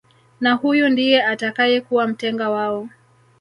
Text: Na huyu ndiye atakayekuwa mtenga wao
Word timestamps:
Na 0.39 0.53
huyu 0.53 0.89
ndiye 0.89 1.23
atakayekuwa 1.25 2.07
mtenga 2.07 2.49
wao 2.49 2.89